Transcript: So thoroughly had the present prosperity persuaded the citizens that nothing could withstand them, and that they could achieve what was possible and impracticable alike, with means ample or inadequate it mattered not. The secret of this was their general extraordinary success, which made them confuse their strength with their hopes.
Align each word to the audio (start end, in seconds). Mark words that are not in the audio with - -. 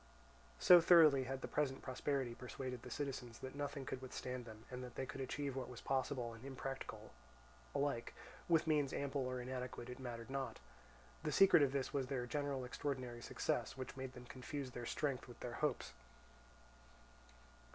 So 0.57 0.81
thoroughly 0.81 1.25
had 1.25 1.41
the 1.41 1.47
present 1.47 1.83
prosperity 1.83 2.33
persuaded 2.33 2.81
the 2.81 2.89
citizens 2.89 3.37
that 3.37 3.53
nothing 3.53 3.85
could 3.85 4.01
withstand 4.01 4.45
them, 4.45 4.65
and 4.71 4.83
that 4.83 4.95
they 4.95 5.05
could 5.05 5.21
achieve 5.21 5.55
what 5.55 5.69
was 5.69 5.79
possible 5.79 6.33
and 6.33 6.43
impracticable 6.43 7.11
alike, 7.75 8.15
with 8.49 8.65
means 8.65 8.93
ample 8.93 9.23
or 9.27 9.39
inadequate 9.39 9.91
it 9.91 9.99
mattered 9.99 10.31
not. 10.31 10.57
The 11.21 11.31
secret 11.31 11.61
of 11.61 11.71
this 11.71 11.93
was 11.93 12.07
their 12.07 12.25
general 12.25 12.65
extraordinary 12.65 13.21
success, 13.21 13.77
which 13.77 13.95
made 13.95 14.13
them 14.13 14.25
confuse 14.25 14.71
their 14.71 14.87
strength 14.87 15.27
with 15.27 15.39
their 15.41 15.53
hopes. 15.61 15.93